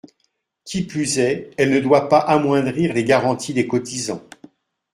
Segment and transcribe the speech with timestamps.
[0.65, 4.27] Qui plus est, elle ne doit pas amoindrir les garanties des cotisants.